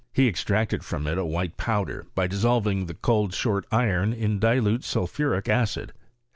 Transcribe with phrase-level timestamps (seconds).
[0.11, 4.83] He extracted from it a white powder, by dissolving the cold short iron in dilute
[4.83, 5.93] sulphuric acid.